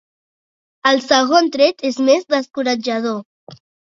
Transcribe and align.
El 0.91 1.01
segon 1.07 1.51
tret 1.57 1.85
és 1.91 2.01
més 2.07 2.25
descoratjador. 2.35 3.57